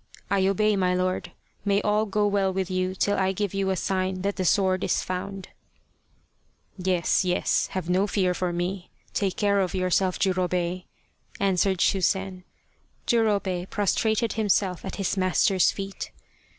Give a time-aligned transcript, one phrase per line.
[0.30, 1.32] "I obey, my lord!
[1.64, 4.84] May all go well with you till I give you a sign that the sword
[4.84, 5.48] is found.""
[6.76, 8.90] Yes, yes, have no fear for me.
[9.14, 10.84] Take care of your self, Jurobei!"
[11.40, 12.44] answered Shusen.
[13.06, 16.10] Jurobei prostrated himself at his master's feet.